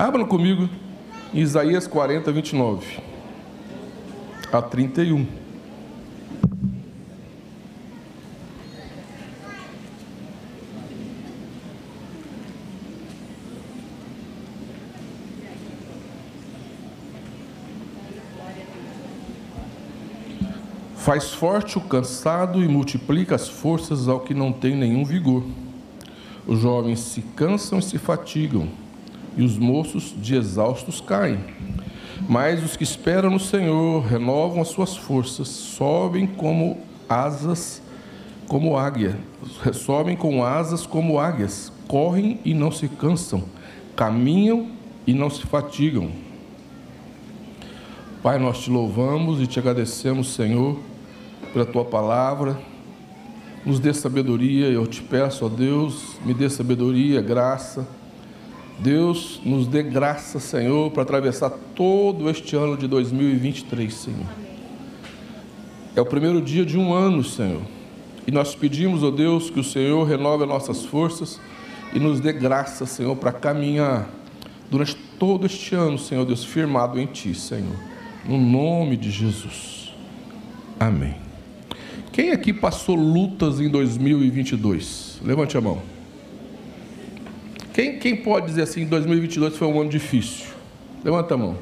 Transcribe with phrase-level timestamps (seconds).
[0.00, 0.66] Abram comigo
[1.34, 3.02] Isaías 40, 29
[4.50, 5.26] a 31.
[20.96, 25.44] Faz forte o cansado e multiplica as forças ao que não tem nenhum vigor.
[26.46, 28.66] Os jovens se cansam e se fatigam,
[29.36, 31.38] e os moços de exaustos caem.
[32.28, 37.82] Mas os que esperam no Senhor renovam as suas forças, sobem como asas,
[38.46, 39.18] como águia,
[39.72, 43.44] sobem com asas como águias, correm e não se cansam,
[43.96, 44.68] caminham
[45.06, 46.10] e não se fatigam.
[48.22, 50.78] Pai, nós te louvamos e te agradecemos, Senhor,
[51.52, 52.60] pela tua palavra.
[53.64, 57.86] Nos dê sabedoria, eu te peço, ó Deus, me dê sabedoria, graça
[58.82, 64.26] Deus nos dê graça, Senhor, para atravessar todo este ano de 2023, Senhor.
[65.94, 67.60] É o primeiro dia de um ano, Senhor.
[68.26, 71.38] E nós pedimos, ó Deus, que o Senhor renove as nossas forças
[71.92, 74.08] e nos dê graça, Senhor, para caminhar
[74.70, 77.76] durante todo este ano, Senhor Deus, firmado em Ti, Senhor.
[78.24, 79.92] No nome de Jesus.
[80.78, 81.16] Amém.
[82.12, 85.20] Quem aqui passou lutas em 2022?
[85.22, 85.99] Levante a mão.
[87.72, 90.46] Quem, quem pode dizer assim, 2022 foi um ano difícil?
[91.04, 91.56] Levanta a mão.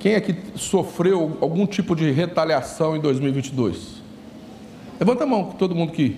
[0.00, 4.02] Quem aqui sofreu algum tipo de retaliação em 2022?
[4.98, 6.16] Levanta a mão, todo mundo aqui.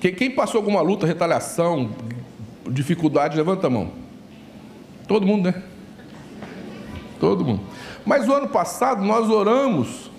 [0.00, 1.90] Quem, quem passou alguma luta, retaliação,
[2.70, 3.90] dificuldade, levanta a mão.
[5.06, 5.62] Todo mundo, né?
[7.18, 7.60] Todo mundo.
[8.04, 10.10] Mas o ano passado nós oramos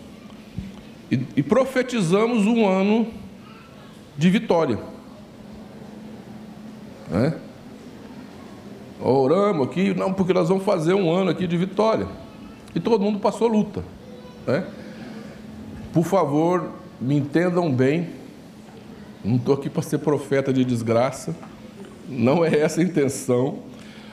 [1.11, 3.07] e, e profetizamos um ano
[4.17, 4.90] de vitória.
[7.11, 7.33] Né?
[9.01, 12.07] Oramos aqui, não, porque nós vamos fazer um ano aqui de vitória.
[12.73, 13.83] E todo mundo passou luta.
[14.47, 14.65] Né?
[15.91, 18.09] Por favor, me entendam bem.
[19.23, 21.35] Não estou aqui para ser profeta de desgraça.
[22.07, 23.59] Não é essa a intenção.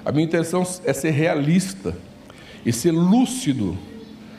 [0.04, 1.96] A minha intenção é ser realista
[2.66, 3.76] e ser lúcido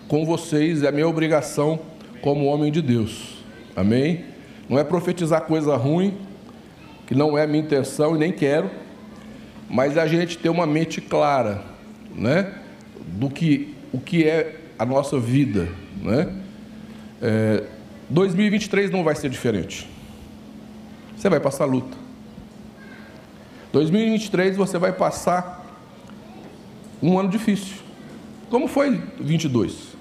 [0.08, 0.84] com vocês.
[0.84, 1.80] É a minha obrigação
[2.22, 3.44] como homem de Deus.
[3.76, 4.26] Amém?
[4.68, 6.18] Não é profetizar coisa ruim,
[7.10, 8.70] que não é minha intenção e nem quero,
[9.68, 11.64] mas a gente ter uma mente clara,
[12.14, 12.54] né,
[13.08, 15.68] do que o que é a nossa vida,
[16.04, 16.32] né?
[17.20, 17.64] É,
[18.12, 19.90] 2023 não vai ser diferente.
[21.18, 21.98] Você vai passar luta.
[23.74, 25.66] 2023 você vai passar
[27.02, 27.78] um ano difícil.
[28.52, 29.96] Como foi 22?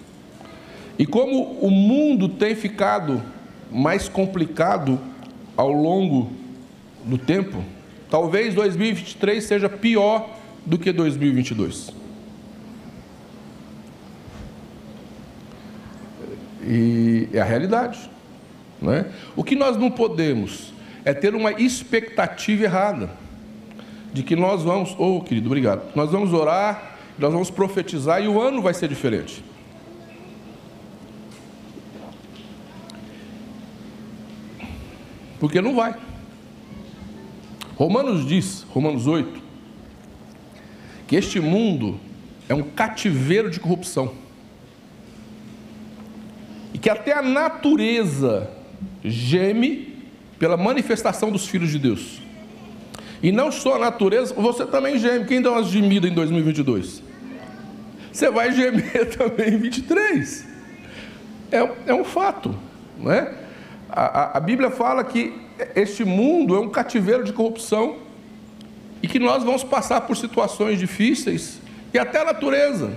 [0.98, 3.22] E como o mundo tem ficado
[3.72, 5.00] mais complicado
[5.56, 6.47] ao longo
[7.08, 7.64] do tempo,
[8.10, 10.28] talvez 2023 seja pior
[10.64, 11.91] do que 2022.
[16.62, 18.10] E é a realidade.
[18.80, 19.06] Não é?
[19.34, 20.72] O que nós não podemos
[21.04, 23.10] é ter uma expectativa errada
[24.12, 28.40] de que nós vamos, oh querido, obrigado, nós vamos orar, nós vamos profetizar e o
[28.40, 29.42] ano vai ser diferente.
[35.40, 36.07] Porque não vai.
[37.78, 39.41] Romanos diz, Romanos 8,
[41.06, 42.00] que este mundo
[42.49, 44.15] é um cativeiro de corrupção.
[46.75, 48.50] E que até a natureza
[49.05, 49.97] geme
[50.41, 52.21] pela manifestação dos filhos de Deus.
[53.22, 55.25] E não só a natureza, você também geme.
[55.25, 57.00] Quem dá umas gemidas em 2022?
[58.12, 60.49] Você vai gemer também em 23.
[61.53, 62.59] É, é um fato,
[62.99, 63.34] não é?
[63.88, 67.96] A, a, a Bíblia fala que este mundo é um cativeiro de corrupção
[69.02, 71.60] e que nós vamos passar por situações difíceis
[71.92, 72.92] e até a natureza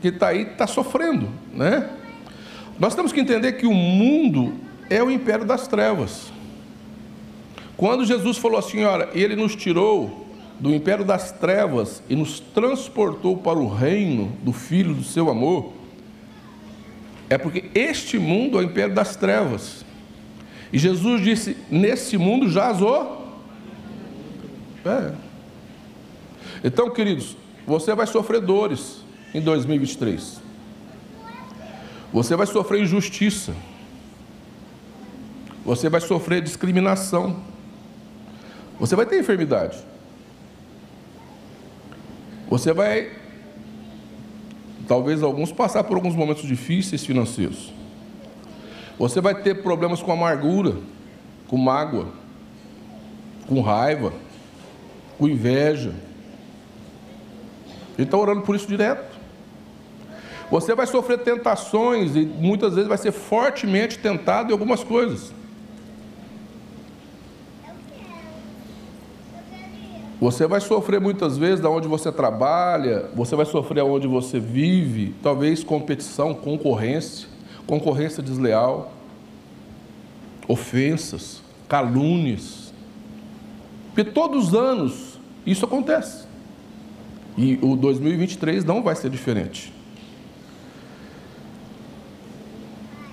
[0.00, 1.88] que está aí está sofrendo, né?
[2.78, 4.54] Nós temos que entender que o mundo
[4.88, 6.32] é o império das trevas.
[7.76, 10.26] Quando Jesus falou assim, olha, ele nos tirou
[10.58, 15.72] do império das trevas e nos transportou para o reino do Filho do seu amor,
[17.28, 19.84] é porque este mundo é o império das trevas.
[20.72, 23.20] E Jesus disse: Nesse mundo jaz o.
[24.84, 25.12] É.
[26.62, 27.36] Então, queridos,
[27.66, 29.02] você vai sofrer dores
[29.34, 30.40] em 2023.
[32.12, 33.54] Você vai sofrer injustiça.
[35.64, 37.42] Você vai sofrer discriminação.
[38.78, 39.78] Você vai ter enfermidade.
[42.48, 43.12] Você vai,
[44.88, 47.72] talvez alguns, passar por alguns momentos difíceis financeiros.
[49.00, 50.76] Você vai ter problemas com amargura,
[51.48, 52.08] com mágoa,
[53.48, 54.12] com raiva,
[55.16, 55.94] com inveja.
[57.96, 59.18] gente está orando por isso direto.
[60.50, 65.32] Você vai sofrer tentações e muitas vezes vai ser fortemente tentado em algumas coisas.
[70.20, 75.14] Você vai sofrer muitas vezes da onde você trabalha, você vai sofrer onde você vive,
[75.22, 77.39] talvez competição, concorrência,
[77.70, 78.92] concorrência desleal,
[80.48, 82.74] ofensas, calúnias.
[83.94, 86.26] Porque todos os anos isso acontece.
[87.38, 89.72] E o 2023 não vai ser diferente.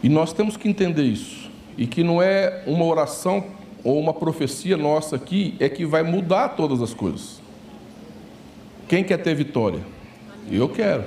[0.01, 1.51] E nós temos que entender isso.
[1.77, 3.45] E que não é uma oração
[3.83, 7.39] ou uma profecia nossa aqui é que vai mudar todas as coisas.
[8.87, 9.81] Quem quer ter vitória?
[10.51, 11.03] Eu quero.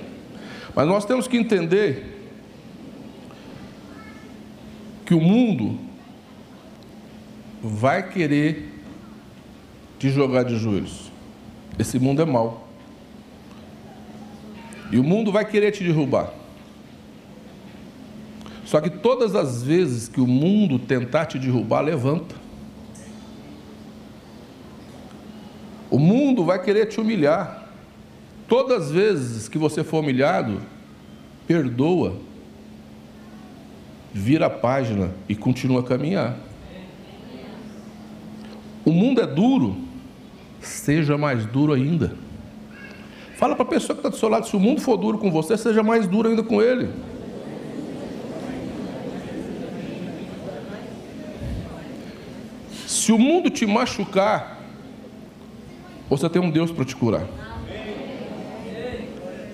[0.72, 2.19] Mas nós temos que entender
[5.10, 5.76] que o mundo
[7.60, 8.72] vai querer
[9.98, 11.10] te jogar de joelhos.
[11.76, 12.68] Esse mundo é mau.
[14.92, 16.32] E o mundo vai querer te derrubar.
[18.64, 22.36] Só que todas as vezes que o mundo tentar te derrubar, levanta.
[25.90, 27.68] O mundo vai querer te humilhar.
[28.46, 30.62] Todas as vezes que você for humilhado,
[31.48, 32.29] perdoa,
[34.12, 36.36] vira a página e continua a caminhar.
[38.84, 39.76] O mundo é duro,
[40.60, 42.12] seja mais duro ainda.
[43.36, 45.30] Fala para a pessoa que está do seu lado, se o mundo for duro com
[45.30, 46.90] você, seja mais duro ainda com ele.
[52.86, 54.60] Se o mundo te machucar,
[56.08, 57.26] você tem um Deus para te curar.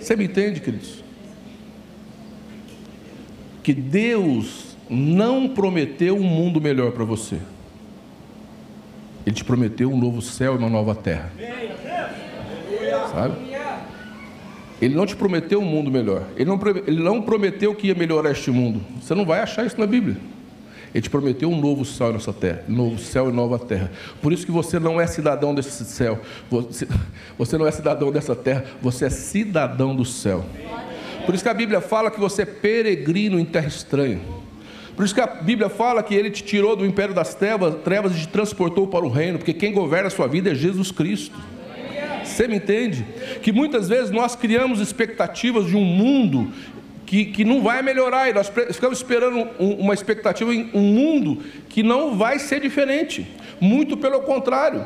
[0.00, 1.05] Você me entende, queridos?
[3.66, 7.36] Que Deus não prometeu um mundo melhor para você.
[9.26, 11.32] Ele te prometeu um novo céu e uma nova terra.
[13.10, 13.34] Sabe?
[14.80, 16.28] Ele não te prometeu um mundo melhor.
[16.36, 18.80] Ele não, ele não prometeu que ia melhorar este mundo.
[19.02, 20.16] Você não vai achar isso na Bíblia.
[20.94, 23.90] Ele te prometeu um novo céu nessa terra, novo céu e nova terra.
[24.22, 26.86] Por isso que você não é cidadão desse céu, você,
[27.36, 30.44] você não é cidadão dessa terra, você é cidadão do céu.
[31.26, 34.20] Por isso que a Bíblia fala que você é peregrino em terra estranha.
[34.94, 38.16] Por isso que a Bíblia fala que ele te tirou do império das trevas, trevas
[38.16, 41.36] e te transportou para o reino, porque quem governa a sua vida é Jesus Cristo.
[42.24, 43.04] Você me entende?
[43.42, 46.50] Que muitas vezes nós criamos expectativas de um mundo
[47.04, 51.42] que, que não vai melhorar, e nós ficamos esperando um, uma expectativa em um mundo
[51.68, 53.26] que não vai ser diferente,
[53.60, 54.84] muito pelo contrário.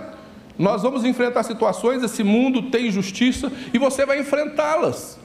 [0.58, 5.18] Nós vamos enfrentar situações, esse mundo tem injustiça e você vai enfrentá-las.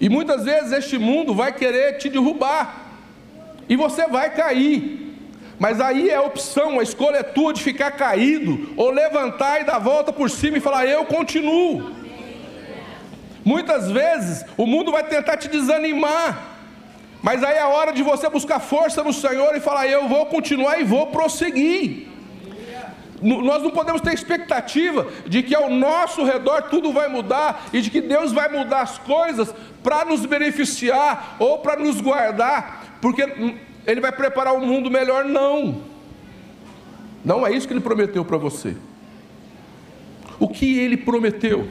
[0.00, 2.86] E muitas vezes este mundo vai querer te derrubar,
[3.68, 5.08] e você vai cair.
[5.58, 9.64] Mas aí é a opção, a escolha é tua de ficar caído, ou levantar e
[9.64, 11.94] dar volta por cima e falar: Eu continuo.
[13.44, 16.50] Muitas vezes o mundo vai tentar te desanimar,
[17.22, 20.24] mas aí é a hora de você buscar força no Senhor e falar: Eu vou
[20.26, 22.09] continuar e vou prosseguir.
[23.22, 27.90] Nós não podemos ter expectativa de que ao nosso redor tudo vai mudar e de
[27.90, 33.22] que Deus vai mudar as coisas para nos beneficiar ou para nos guardar, porque
[33.86, 35.82] Ele vai preparar um mundo melhor, não.
[37.24, 38.76] Não é isso que Ele prometeu para você.
[40.38, 41.68] O que Ele prometeu?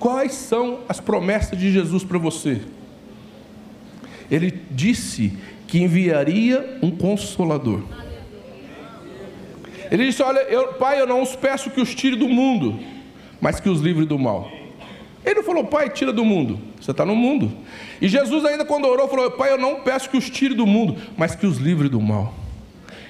[0.00, 2.62] Quais são as promessas de Jesus para você?
[4.30, 5.36] Ele disse
[5.68, 7.82] que enviaria um consolador.
[9.90, 12.78] Ele disse: Olha, eu, Pai, eu não os peço que os tire do mundo,
[13.40, 14.50] mas que os livre do mal.
[15.24, 16.58] Ele não falou, Pai, tira do mundo.
[16.80, 17.52] Você está no mundo.
[18.00, 20.96] E Jesus, ainda quando orou, falou: Pai, eu não peço que os tire do mundo,
[21.16, 22.34] mas que os livre do mal.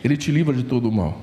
[0.02, 1.16] Ele te livra de todo o mal.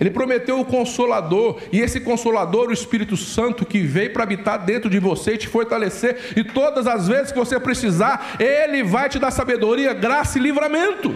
[0.00, 4.90] Ele prometeu o consolador, e esse consolador, o Espírito Santo, que veio para habitar dentro
[4.90, 9.18] de você e te fortalecer, e todas as vezes que você precisar, ele vai te
[9.20, 11.14] dar sabedoria, graça e livramento.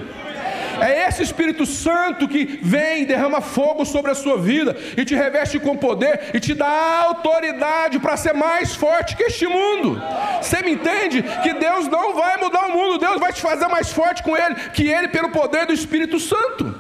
[0.81, 5.59] É esse Espírito Santo que vem, derrama fogo sobre a sua vida e te reveste
[5.59, 10.01] com poder e te dá autoridade para ser mais forte que este mundo.
[10.41, 11.23] Você me entende?
[11.43, 14.55] Que Deus não vai mudar o mundo, Deus vai te fazer mais forte com Ele,
[14.75, 16.75] que Ele pelo poder do Espírito Santo.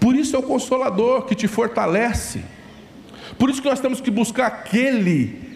[0.00, 2.42] Por isso é o consolador que te fortalece.
[3.38, 5.48] Por isso que nós temos que buscar aquele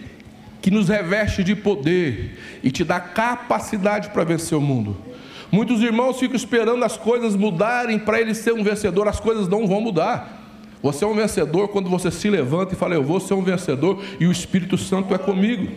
[0.60, 5.11] que nos reveste de poder e te dá capacidade para vencer o mundo.
[5.52, 9.66] Muitos irmãos ficam esperando as coisas mudarem para ele ser um vencedor, as coisas não
[9.66, 10.40] vão mudar.
[10.82, 14.02] Você é um vencedor quando você se levanta e fala: Eu vou ser um vencedor
[14.18, 15.70] e o Espírito Santo é comigo.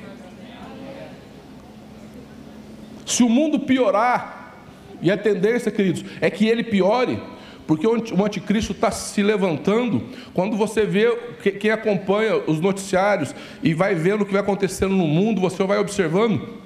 [3.06, 4.56] Se o mundo piorar,
[5.02, 7.22] e a tendência, queridos, é que ele piore,
[7.68, 10.02] porque o anticristo está se levantando.
[10.34, 11.14] Quando você vê,
[11.60, 15.80] quem acompanha os noticiários e vai vendo o que vai acontecendo no mundo, você vai
[15.80, 16.65] observando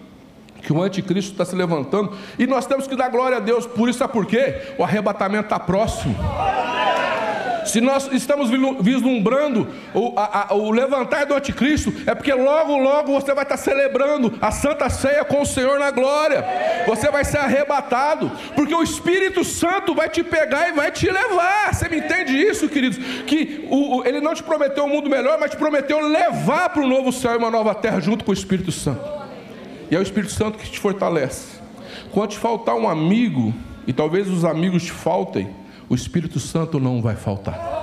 [0.61, 2.13] que o anticristo está se levantando.
[2.37, 4.73] E nós temos que dar glória a Deus por isso, sabe por quê?
[4.77, 6.15] O arrebatamento está próximo.
[7.65, 8.49] Se nós estamos
[8.81, 13.57] vislumbrando o, a, a, o, levantar do anticristo, é porque logo, logo você vai estar
[13.57, 16.43] celebrando a Santa Ceia com o Senhor na glória.
[16.87, 21.73] Você vai ser arrebatado, porque o Espírito Santo vai te pegar e vai te levar.
[21.73, 22.97] Você me entende isso, queridos?
[23.25, 26.81] Que o, o, ele não te prometeu um mundo melhor, mas te prometeu levar para
[26.81, 29.18] um novo céu e uma nova terra junto com o Espírito Santo.
[29.89, 31.59] E é o Espírito Santo que te fortalece.
[32.11, 33.53] Quando te faltar um amigo,
[33.87, 35.49] e talvez os amigos te faltem,
[35.89, 37.79] o Espírito Santo não vai faltar.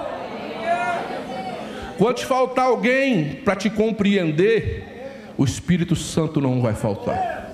[1.98, 7.50] Quando te faltar alguém para te compreender, o Espírito Santo não vai faltar.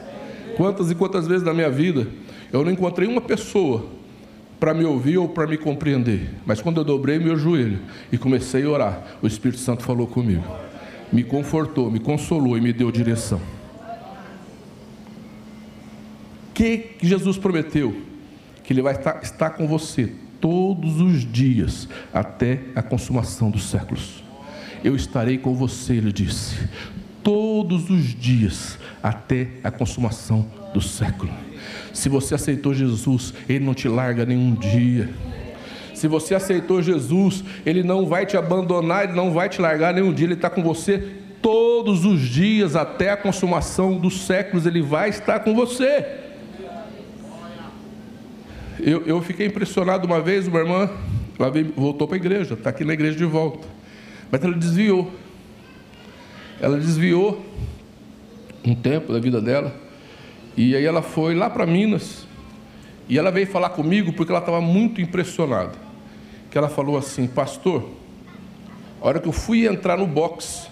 [0.56, 2.06] Quantas e quantas vezes na minha vida
[2.52, 3.87] eu não encontrei uma pessoa
[4.61, 7.80] para me ouvir ou para me compreender, mas quando eu dobrei meu joelho
[8.12, 10.44] e comecei a orar, o Espírito Santo falou comigo,
[11.12, 13.40] me confortou, me consolou e me deu direção.
[16.54, 18.02] Que Jesus prometeu?
[18.62, 24.25] Que Ele vai estar, estar com você todos os dias, até a consumação dos séculos.
[24.82, 26.68] Eu estarei com você, ele disse,
[27.23, 30.44] todos os dias, até a consumação
[30.75, 31.32] do século.
[31.92, 35.09] Se você aceitou Jesus, ele não te larga nenhum dia.
[35.94, 40.12] Se você aceitou Jesus, ele não vai te abandonar, ele não vai te largar nenhum
[40.12, 40.99] dia, ele está com você
[41.40, 46.21] todos os dias, até a consumação dos séculos, ele vai estar com você.
[48.84, 50.90] Eu, eu fiquei impressionado uma vez, uma irmã,
[51.38, 53.68] ela veio, voltou para a igreja, está aqui na igreja de volta.
[54.28, 55.08] Mas ela desviou.
[56.60, 57.40] Ela desviou
[58.64, 59.72] um tempo da vida dela.
[60.56, 62.26] E aí ela foi lá para Minas.
[63.08, 65.78] E ela veio falar comigo porque ela estava muito impressionada.
[66.50, 67.88] Que ela falou assim, pastor,
[69.00, 70.68] a hora que eu fui entrar no box,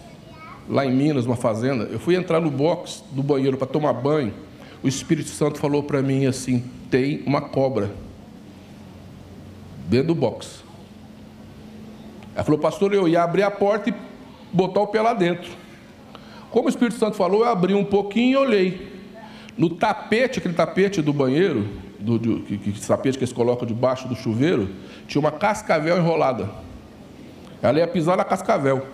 [0.68, 4.34] lá em Minas, uma fazenda, eu fui entrar no box do banheiro para tomar banho
[4.82, 7.90] o Espírito Santo falou para mim assim: tem uma cobra
[9.88, 10.62] dentro do box.
[12.34, 13.94] Ela falou, pastor, eu ia abrir a porta e
[14.52, 15.50] botar o pé lá dentro.
[16.50, 18.90] Como o Espírito Santo falou, eu abri um pouquinho e olhei.
[19.58, 21.68] No tapete, aquele tapete do banheiro,
[21.98, 24.70] do, do que, que, tapete que eles colocam debaixo do chuveiro,
[25.06, 26.48] tinha uma cascavel enrolada.
[27.60, 28.86] Ela ia pisar na cascavel.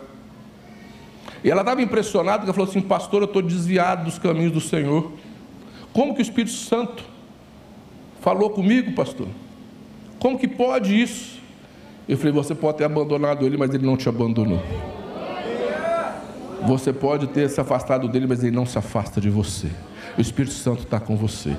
[1.44, 4.60] E ela estava impressionada, porque ela falou assim, pastor, eu estou desviado dos caminhos do
[4.60, 5.12] Senhor.
[5.96, 7.02] Como que o Espírito Santo
[8.20, 9.28] falou comigo, pastor?
[10.18, 11.40] Como que pode isso?
[12.06, 14.62] Eu falei: você pode ter abandonado ele, mas ele não te abandonou.
[16.66, 19.68] Você pode ter se afastado dele, mas ele não se afasta de você.
[20.18, 21.56] O Espírito Santo está com você.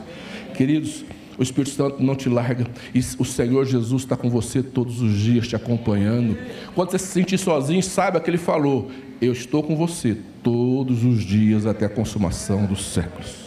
[0.54, 1.04] Queridos,
[1.36, 2.68] o Espírito Santo não te larga.
[2.94, 6.38] E o Senhor Jesus está com você todos os dias, te acompanhando.
[6.76, 11.24] Quando você se sentir sozinho, saiba que Ele falou: Eu estou com você todos os
[11.24, 13.47] dias até a consumação dos séculos.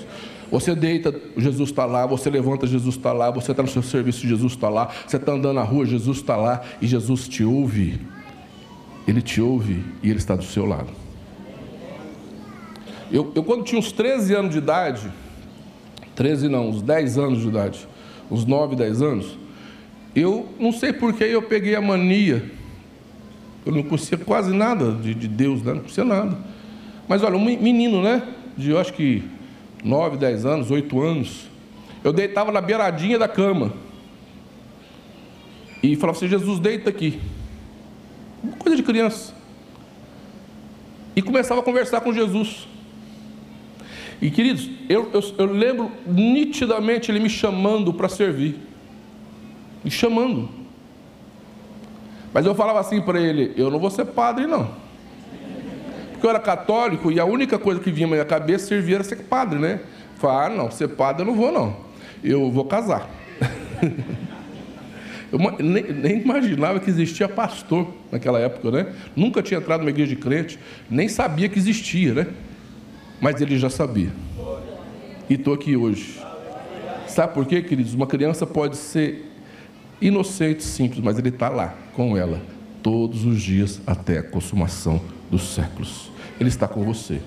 [0.51, 2.07] Você deita, Jesus está lá.
[2.07, 3.31] Você levanta, Jesus está lá.
[3.31, 4.91] Você está no seu serviço, Jesus está lá.
[5.07, 6.63] Você está andando na rua, Jesus está lá.
[6.83, 8.01] E Jesus te ouve.
[9.07, 10.89] Ele te ouve e Ele está do seu lado.
[13.11, 15.11] Eu, eu quando tinha uns 13 anos de idade,
[16.15, 17.89] 13 não, uns 10 anos de idade,
[18.31, 19.39] uns 9, 10 anos,
[20.15, 22.45] eu não sei porque eu peguei a mania.
[23.67, 25.73] Eu não conhecia quase nada de, de Deus, né?
[25.73, 26.39] não conhecia nada.
[27.09, 28.23] Mas olha, um menino, né?
[28.57, 29.25] De eu acho que
[29.83, 31.49] 9, 10 anos, 8 anos,
[32.05, 33.73] eu deitava na beiradinha da cama
[35.83, 37.21] e falava assim: Jesus, deita aqui.
[38.59, 39.35] Coisa de criança.
[41.15, 42.69] E começava a conversar com Jesus.
[44.23, 48.57] E queridos, eu, eu, eu lembro nitidamente ele me chamando para servir.
[49.83, 50.49] Me chamando.
[52.33, 54.75] Mas eu falava assim para ele: Eu não vou ser padre, não.
[56.21, 59.05] Porque eu era católico e a única coisa que vinha na minha cabeça servia era
[59.05, 59.81] ser padre, né?
[60.17, 61.75] Falei, ah, não, ser padre eu não vou, não.
[62.23, 63.09] Eu vou casar.
[65.33, 68.93] eu nem, nem, imaginava que existia pastor naquela época, né?
[69.17, 70.59] Nunca tinha entrado numa igreja de crente,
[70.91, 72.27] nem sabia que existia, né?
[73.19, 74.11] Mas ele já sabia.
[75.27, 76.21] E estou aqui hoje.
[77.07, 77.95] Sabe por quê, queridos?
[77.95, 79.25] Uma criança pode ser
[80.03, 82.43] inocente, simples, mas ele está lá com ela
[82.83, 85.01] todos os dias até a consumação
[85.31, 86.10] dos séculos.
[86.41, 87.21] Ele está com você.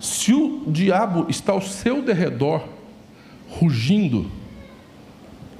[0.00, 2.62] Se o diabo está ao seu derredor,
[3.50, 4.30] rugindo,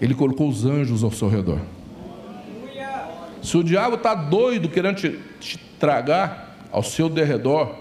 [0.01, 1.61] ele colocou os anjos ao seu redor.
[3.43, 7.75] Se o diabo está doido, querendo te, te tragar ao seu derredor,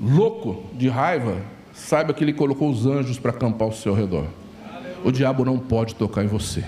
[0.00, 1.38] louco de raiva,
[1.72, 4.26] saiba que ele colocou os anjos para acampar ao seu redor.
[5.04, 6.64] O diabo não pode tocar em você.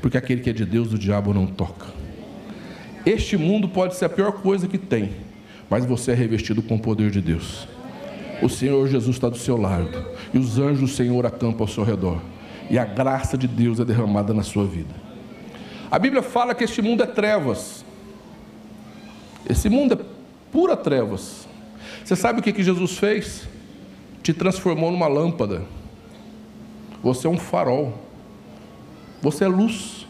[0.00, 1.86] Porque aquele que é de Deus, o diabo não toca.
[3.04, 5.12] Este mundo pode ser a pior coisa que tem,
[5.68, 7.66] mas você é revestido com o poder de Deus.
[8.42, 11.84] O Senhor Jesus está do seu lado, e os anjos do Senhor acampam ao seu
[11.84, 12.20] redor,
[12.70, 14.94] e a graça de Deus é derramada na sua vida.
[15.90, 17.84] A Bíblia fala que este mundo é trevas,
[19.48, 19.98] esse mundo é
[20.50, 21.46] pura trevas.
[22.04, 23.48] Você sabe o que, que Jesus fez?
[24.22, 25.62] Te transformou numa lâmpada.
[27.02, 27.94] Você é um farol.
[29.22, 30.06] Você é luz.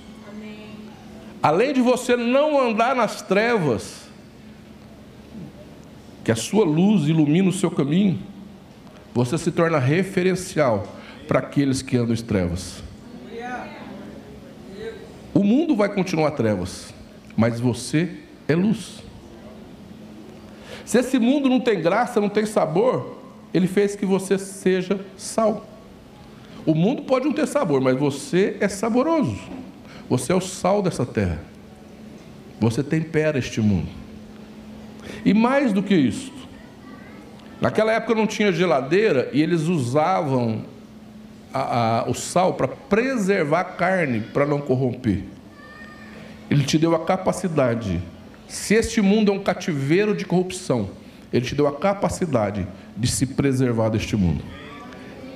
[1.42, 4.05] Além de você não andar nas trevas,
[6.26, 8.18] que a sua luz ilumina o seu caminho,
[9.14, 10.84] você se torna referencial
[11.28, 12.82] para aqueles que andam em trevas.
[15.32, 16.92] O mundo vai continuar trevas,
[17.36, 18.10] mas você
[18.48, 19.04] é luz.
[20.84, 23.20] Se esse mundo não tem graça, não tem sabor,
[23.54, 25.64] ele fez que você seja sal.
[26.66, 29.38] O mundo pode não ter sabor, mas você é saboroso.
[30.10, 31.38] Você é o sal dessa terra.
[32.58, 34.05] Você tempera este mundo.
[35.24, 36.32] E mais do que isso,
[37.60, 40.64] naquela época não tinha geladeira e eles usavam
[41.52, 45.22] a, a, o sal para preservar a carne, para não corromper.
[46.50, 48.00] Ele te deu a capacidade
[48.48, 50.90] se este mundo é um cativeiro de corrupção,
[51.32, 54.42] Ele te deu a capacidade de se preservar deste mundo.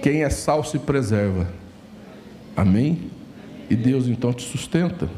[0.02, 1.48] Quem é sal se preserva.
[2.56, 3.10] Amém?
[3.68, 5.10] E Deus então te sustenta.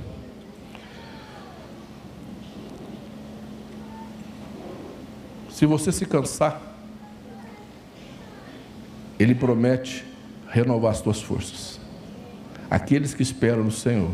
[5.62, 6.60] Se você se cansar,
[9.16, 10.04] Ele promete
[10.50, 11.78] renovar as tuas forças.
[12.68, 14.10] Aqueles que esperam no Senhor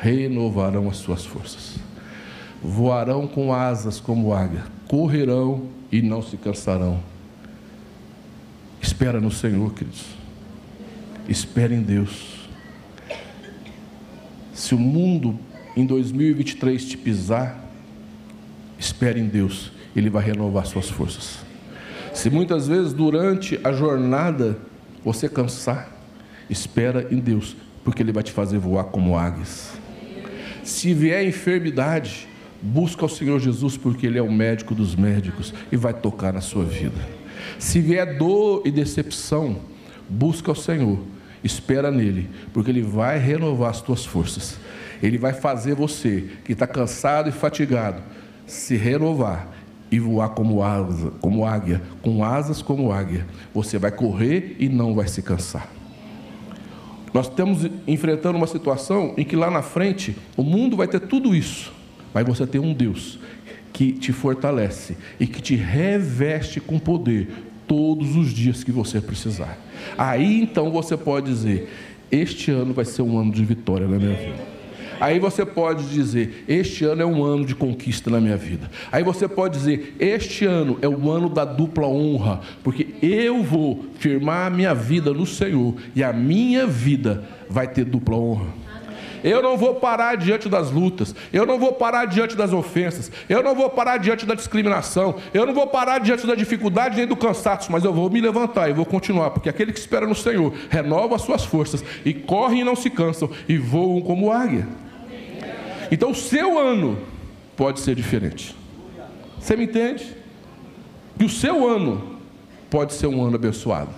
[0.00, 1.74] renovarão as suas forças
[2.62, 7.02] voarão com asas como águia, correrão e não se cansarão.
[8.80, 10.06] Espera no Senhor, queridos.
[11.28, 12.48] Espera em Deus.
[14.54, 15.38] Se o mundo
[15.76, 17.62] em 2023 te pisar,
[18.78, 21.38] espere em Deus, Ele vai renovar suas forças.
[22.12, 24.58] Se muitas vezes durante a jornada
[25.04, 25.90] você cansar,
[26.48, 29.72] espera em Deus, porque Ele vai te fazer voar como águias.
[30.62, 32.28] Se vier enfermidade,
[32.62, 36.40] Busca o Senhor Jesus porque Ele é o médico dos médicos e vai tocar na
[36.40, 36.94] sua vida.
[37.58, 39.56] Se vier dor e decepção,
[40.08, 41.00] busca o Senhor,
[41.42, 44.58] espera nele, porque Ele vai renovar as tuas forças.
[45.02, 48.00] Ele vai fazer você, que está cansado e fatigado,
[48.46, 49.48] se renovar
[49.92, 53.26] e voar como, asa, como águia, com asas como águia.
[53.54, 55.70] Você vai correr e não vai se cansar.
[57.14, 61.34] Nós estamos enfrentando uma situação em que lá na frente o mundo vai ter tudo
[61.34, 61.72] isso
[62.12, 63.18] mas você tem um Deus
[63.72, 67.28] que te fortalece e que te reveste com poder
[67.66, 69.58] todos os dias que você precisar.
[69.96, 71.70] Aí então você pode dizer:
[72.10, 74.51] Este ano vai ser um ano de vitória na minha vida.
[75.02, 78.70] Aí você pode dizer: Este ano é um ano de conquista na minha vida.
[78.92, 83.86] Aí você pode dizer: Este ano é o ano da dupla honra, porque eu vou
[83.98, 88.46] firmar a minha vida no Senhor e a minha vida vai ter dupla honra.
[89.24, 93.42] Eu não vou parar diante das lutas, eu não vou parar diante das ofensas, eu
[93.42, 97.16] não vou parar diante da discriminação, eu não vou parar diante da dificuldade nem do
[97.16, 100.54] cansaço, mas eu vou me levantar e vou continuar, porque aquele que espera no Senhor
[100.70, 104.66] renova as suas forças e correm e não se cansam e voam como águia.
[105.92, 106.96] Então o seu ano
[107.54, 108.56] pode ser diferente.
[109.38, 110.16] Você me entende?
[111.18, 112.18] Que o seu ano
[112.70, 113.90] pode ser um ano abençoado.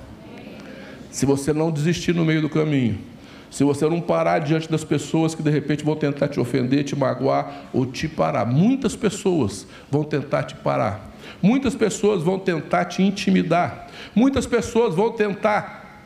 [1.09, 2.98] Se você não desistir no meio do caminho,
[3.48, 6.96] se você não parar diante das pessoas que de repente vão tentar te ofender, te
[6.96, 8.44] magoar ou te parar.
[8.44, 11.14] Muitas pessoas vão tentar te parar.
[11.40, 13.87] Muitas pessoas vão tentar te intimidar.
[14.16, 16.02] Muitas pessoas vão tentar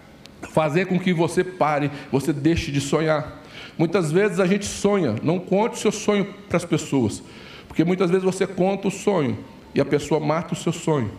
[0.53, 3.38] fazer com que você pare, você deixe de sonhar.
[3.79, 7.23] Muitas vezes a gente sonha, não conte o seu sonho para as pessoas,
[7.69, 9.39] porque muitas vezes você conta o sonho
[9.73, 11.13] e a pessoa mata o seu sonho.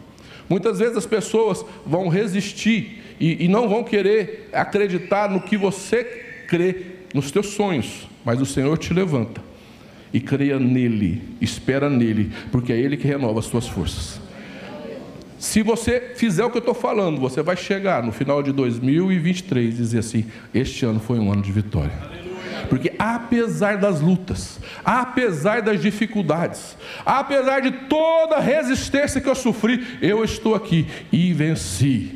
[0.50, 6.04] Muitas vezes as pessoas vão resistir e, e não vão querer acreditar no que você
[6.48, 9.42] crê, nos teus sonhos, mas o Senhor te levanta
[10.12, 14.20] e creia nele, espera nele, porque é ele que renova as tuas forças.
[15.38, 19.74] Se você fizer o que eu estou falando, você vai chegar no final de 2023
[19.74, 22.29] e dizer assim: Este ano foi um ano de vitória.
[22.68, 29.86] Porque apesar das lutas, apesar das dificuldades, apesar de toda a resistência que eu sofri,
[30.02, 32.16] eu estou aqui e venci.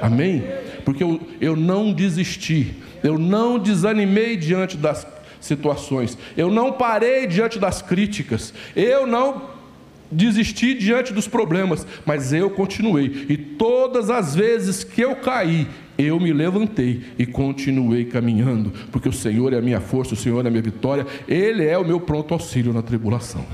[0.00, 0.44] Amém?
[0.84, 5.06] Porque eu, eu não desisti, eu não desanimei diante das
[5.40, 9.50] situações, eu não parei diante das críticas, eu não
[10.12, 13.26] desisti diante dos problemas, mas eu continuei.
[13.28, 15.66] E todas as vezes que eu caí,
[15.98, 20.44] eu me levantei e continuei caminhando, porque o Senhor é a minha força, o Senhor
[20.44, 23.44] é a minha vitória, Ele é o meu pronto auxílio na tribulação.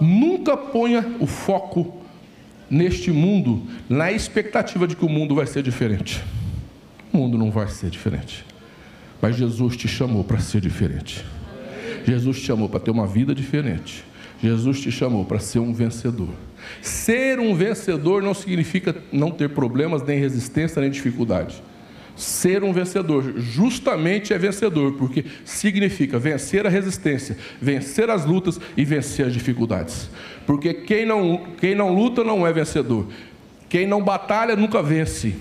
[0.00, 2.02] Nunca ponha o foco
[2.68, 6.22] neste mundo na expectativa de que o mundo vai ser diferente.
[7.12, 8.44] O mundo não vai ser diferente.
[9.20, 11.24] Mas Jesus te chamou para ser diferente.
[12.04, 14.04] Jesus te chamou para ter uma vida diferente.
[14.42, 16.30] Jesus te chamou para ser um vencedor.
[16.80, 21.62] Ser um vencedor não significa não ter problemas, nem resistência, nem dificuldade.
[22.14, 28.84] Ser um vencedor justamente é vencedor, porque significa vencer a resistência, vencer as lutas e
[28.84, 30.10] vencer as dificuldades.
[30.46, 33.06] Porque quem não, quem não luta não é vencedor.
[33.68, 35.34] Quem não batalha nunca vence.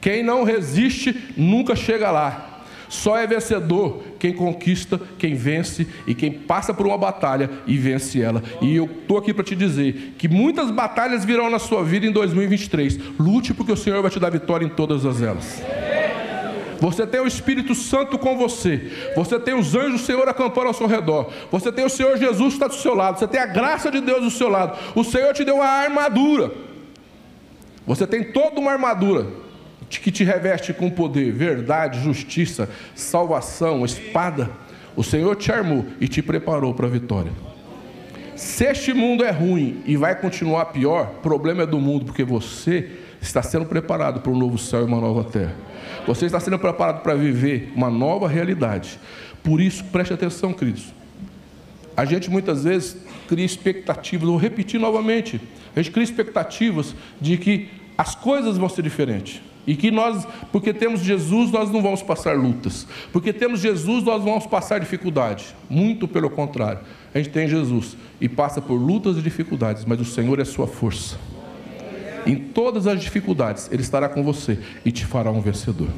[0.00, 2.51] Quem não resiste nunca chega lá.
[2.92, 8.20] Só é vencedor quem conquista, quem vence e quem passa por uma batalha e vence
[8.20, 8.42] ela.
[8.60, 12.12] E eu estou aqui para te dizer que muitas batalhas virão na sua vida em
[12.12, 12.98] 2023.
[13.18, 15.62] Lute porque o Senhor vai te dar vitória em todas as elas.
[16.80, 18.92] Você tem o Espírito Santo com você.
[19.16, 21.32] Você tem os anjos do Senhor acampando ao seu redor.
[21.50, 23.18] Você tem o Senhor Jesus que está do seu lado.
[23.18, 24.78] Você tem a graça de Deus do seu lado.
[24.94, 26.52] O Senhor te deu uma armadura.
[27.86, 29.28] Você tem toda uma armadura
[30.00, 34.50] que te reveste com poder, verdade, justiça, salvação, espada.
[34.94, 37.32] O Senhor te armou e te preparou para a vitória.
[38.36, 42.90] Se este mundo é ruim e vai continuar pior, problema é do mundo, porque você
[43.20, 45.54] está sendo preparado para um novo céu e uma nova terra.
[46.06, 48.98] Você está sendo preparado para viver uma nova realidade.
[49.42, 50.92] Por isso, preste atenção, queridos.
[51.96, 52.96] A gente muitas vezes
[53.28, 55.40] cria expectativas, vou repetir novamente,
[55.76, 59.40] a gente cria expectativas de que as coisas vão ser diferentes.
[59.66, 62.86] E que nós, porque temos Jesus, nós não vamos passar lutas.
[63.12, 65.54] Porque temos Jesus, nós vamos passar dificuldade.
[65.70, 66.80] Muito pelo contrário.
[67.14, 70.66] A gente tem Jesus e passa por lutas e dificuldades, mas o Senhor é sua
[70.66, 71.16] força.
[72.26, 75.88] Em todas as dificuldades, Ele estará com você e te fará um vencedor.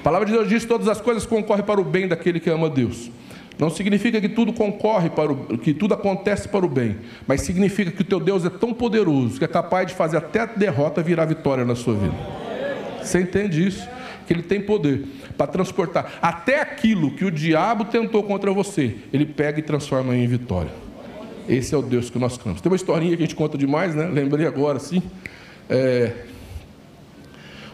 [0.00, 2.68] A palavra de Deus diz: todas as coisas concorrem para o bem daquele que ama
[2.68, 3.10] Deus.
[3.58, 7.90] Não significa que tudo concorre para o, que tudo acontece para o bem, mas significa
[7.90, 11.02] que o teu Deus é tão poderoso que é capaz de fazer até a derrota
[11.02, 12.39] virar vitória na sua vida.
[13.02, 13.88] Você entende isso?
[14.26, 19.24] Que ele tem poder para transportar até aquilo que o diabo tentou contra você, ele
[19.26, 20.70] pega e transforma em vitória.
[21.48, 22.60] Esse é o Deus que nós cremos.
[22.60, 24.06] Tem uma historinha que a gente conta demais, né?
[24.06, 25.02] Lembrei agora, assim.
[25.68, 26.12] É...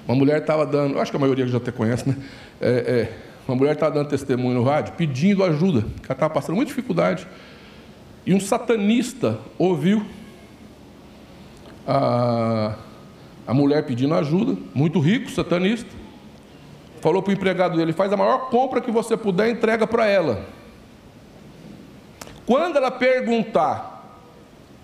[0.06, 2.16] Uma mulher estava dando, acho que a maioria já até conhece, né?
[2.60, 3.12] É, é...
[3.46, 7.26] Uma mulher estava dando testemunho no rádio, pedindo ajuda, que ela estava passando muita dificuldade.
[8.24, 10.04] E um satanista ouviu
[11.86, 12.76] a
[13.46, 15.90] a mulher pedindo ajuda, muito rico, satanista.
[17.00, 20.44] Falou para o empregado dele: faz a maior compra que você puder, entrega para ela.
[22.44, 23.96] Quando ela perguntar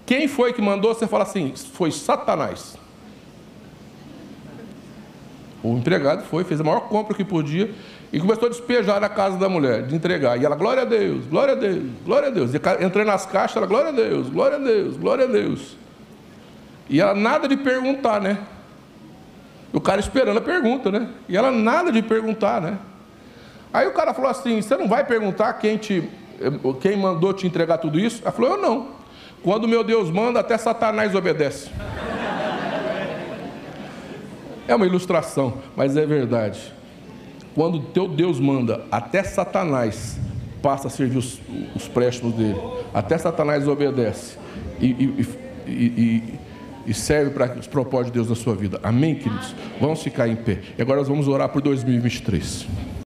[0.04, 2.76] quem foi que mandou, você fala assim: foi Satanás.
[5.62, 7.72] O empregado foi, fez a maior compra que podia
[8.12, 10.40] e começou a despejar na casa da mulher, de entregar.
[10.40, 12.52] E ela, glória a Deus, glória a Deus, glória a Deus.
[12.52, 15.76] E entrei nas caixas, ela, glória a Deus, glória a Deus, glória a Deus.
[16.90, 18.38] E ela nada de perguntar, né?
[19.72, 21.08] O cara esperando a pergunta, né?
[21.28, 22.78] E ela nada de perguntar, né?
[23.72, 26.08] Aí o cara falou assim: Você não vai perguntar quem, te,
[26.80, 28.20] quem mandou te entregar tudo isso?
[28.22, 28.88] Ela falou: Eu não.
[29.42, 31.70] Quando meu Deus manda, até Satanás obedece.
[34.68, 36.72] É uma ilustração, mas é verdade.
[37.54, 40.18] Quando teu Deus manda, até Satanás
[40.62, 41.40] passa a servir os,
[41.74, 42.60] os préstimos dele.
[42.94, 44.38] Até Satanás obedece.
[44.80, 45.26] E, e,
[45.66, 46.40] e,
[46.86, 48.80] e serve para os propósitos de Deus na sua vida.
[48.82, 49.54] Amém, queridos?
[49.80, 50.60] Vamos ficar em pé.
[50.78, 52.66] E agora nós vamos orar por 2023.